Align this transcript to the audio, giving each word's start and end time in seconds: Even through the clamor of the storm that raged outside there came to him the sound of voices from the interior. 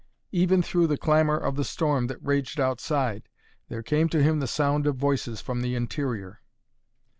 Even 0.31 0.63
through 0.63 0.87
the 0.87 0.97
clamor 0.97 1.37
of 1.37 1.55
the 1.55 1.63
storm 1.63 2.07
that 2.07 2.17
raged 2.23 2.59
outside 2.59 3.29
there 3.69 3.83
came 3.83 4.09
to 4.09 4.23
him 4.23 4.39
the 4.39 4.47
sound 4.47 4.87
of 4.87 4.95
voices 4.95 5.41
from 5.41 5.61
the 5.61 5.75
interior. 5.75 6.41